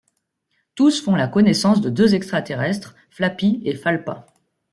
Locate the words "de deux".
1.79-2.15